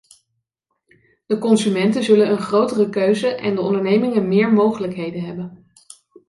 [1.25, 5.71] De consumenten zullen een grotere keuze en de ondernemingen meer mogelijkheden hebben.